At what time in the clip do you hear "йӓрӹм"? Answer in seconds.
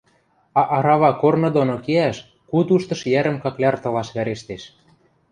3.11-3.37